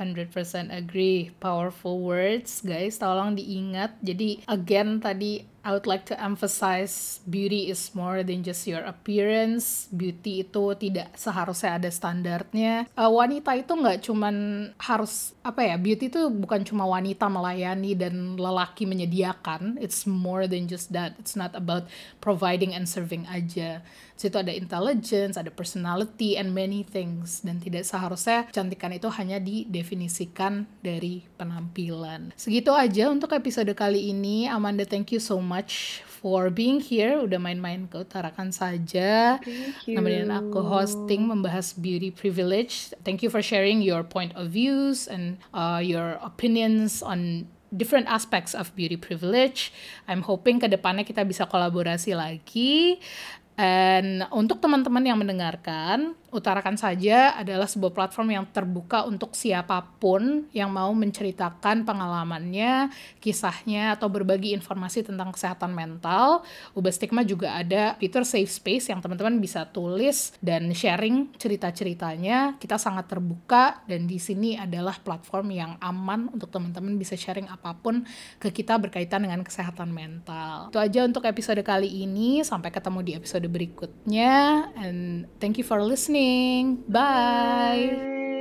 [0.00, 0.32] 100%
[0.72, 1.30] agree.
[1.38, 2.96] Powerful words, guys.
[2.96, 3.98] Tolong diingat.
[4.00, 9.86] Jadi, again, tadi I would like to emphasize beauty is more than just your appearance.
[9.94, 12.90] Beauty itu tidak seharusnya ada standarnya.
[12.98, 14.36] Uh, wanita itu nggak cuman
[14.82, 19.78] harus, apa ya, beauty itu bukan cuma wanita melayani dan lelaki menyediakan.
[19.78, 21.14] It's more than just that.
[21.22, 21.86] It's not about
[22.18, 23.86] providing and serving aja.
[24.18, 27.38] Situ ada intelligence, ada personality, and many things.
[27.46, 32.34] Dan tidak seharusnya kecantikan itu hanya didefinisikan dari penampilan.
[32.34, 34.50] Segitu aja untuk episode kali ini.
[34.50, 35.51] Amanda, thank you so much
[36.22, 39.42] for being here, udah main-main ke Utarakan saja.
[39.90, 42.94] Nemenin aku hosting membahas beauty privilege.
[43.02, 48.54] Thank you for sharing your point of views and uh, your opinions on different aspects
[48.54, 49.74] of beauty privilege.
[50.06, 53.02] I'm hoping ke depannya kita bisa kolaborasi lagi.
[53.58, 60.48] Dan untuk teman-teman yang mendengarkan, Utarakan saja adalah sebuah platform yang terbuka untuk siapa pun
[60.56, 62.88] yang mau menceritakan pengalamannya,
[63.20, 66.40] kisahnya, atau berbagi informasi tentang kesehatan mental.
[66.72, 72.56] Ubah Stigma juga ada fitur safe space yang teman-teman bisa tulis dan sharing cerita-ceritanya.
[72.56, 77.76] Kita sangat terbuka dan di sini adalah platform yang aman untuk teman-teman bisa sharing apa
[77.76, 78.08] pun
[78.40, 80.72] ke kita berkaitan dengan kesehatan mental.
[80.72, 82.40] Itu aja untuk episode kali ini.
[82.40, 84.64] Sampai ketemu di episode berikutnya.
[84.80, 85.76] And thank you for
[86.22, 86.84] listening.
[86.88, 87.98] Bye.
[87.98, 88.31] Bye.